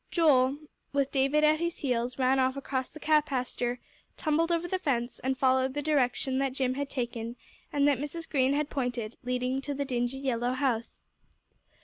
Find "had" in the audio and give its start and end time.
6.73-6.89, 8.55-8.71